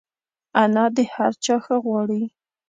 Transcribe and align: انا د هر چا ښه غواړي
انا 0.61 0.85
د 0.95 0.97
هر 1.13 1.31
چا 1.45 1.55
ښه 1.63 1.75
غواړي 1.85 2.23